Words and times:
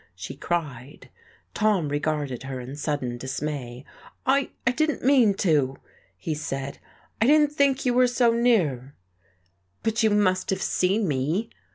she 0.15 0.35
cried. 0.35 1.11
Tom 1.53 1.87
regarded 1.87 2.41
her 2.41 2.59
in 2.59 2.75
sudden 2.75 3.19
dismay. 3.19 3.85
"I 4.25 4.49
I 4.65 4.71
didn't 4.71 5.03
mean 5.05 5.35
to," 5.35 5.77
he 6.17 6.33
said. 6.33 6.79
"I 7.21 7.27
didn't 7.27 7.51
think 7.51 7.85
you 7.85 7.93
were 7.93 8.07
so 8.07 8.31
near." 8.33 8.95
"But 9.83 10.01
you 10.01 10.09
must 10.09 10.49
have 10.49 10.63
seen 10.63 11.07
me." 11.07 11.51